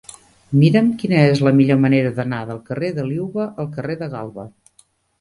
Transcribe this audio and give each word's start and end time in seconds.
Mira'm 0.61 0.89
quina 1.03 1.19
és 1.33 1.43
la 1.49 1.53
millor 1.59 1.79
manera 1.83 2.13
d'anar 2.21 2.41
del 2.49 2.65
carrer 2.73 2.93
de 2.99 3.09
Liuva 3.13 3.49
al 3.55 3.73
carrer 3.79 4.03
de 4.05 4.13
Galba. 4.19 4.53